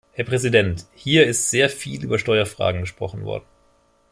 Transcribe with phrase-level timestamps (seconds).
[0.13, 3.45] Herr Präsident, hier ist sehr viel über Steuerfragen gesprochen worden.